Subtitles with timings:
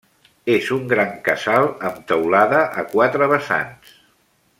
[0.53, 3.93] És un gran casal amb teulada a quatre vessants.